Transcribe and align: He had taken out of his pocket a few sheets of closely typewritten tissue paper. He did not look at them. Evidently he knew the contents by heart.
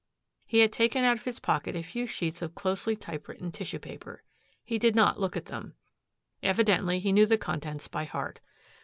He 0.47 0.61
had 0.61 0.71
taken 0.71 1.03
out 1.03 1.19
of 1.19 1.25
his 1.25 1.37
pocket 1.37 1.75
a 1.75 1.83
few 1.83 2.07
sheets 2.07 2.41
of 2.41 2.55
closely 2.55 2.95
typewritten 2.95 3.51
tissue 3.51 3.77
paper. 3.77 4.23
He 4.63 4.79
did 4.79 4.95
not 4.95 5.19
look 5.19 5.37
at 5.37 5.45
them. 5.45 5.75
Evidently 6.41 6.97
he 6.97 7.11
knew 7.11 7.27
the 7.27 7.37
contents 7.37 7.87
by 7.87 8.05
heart. 8.05 8.39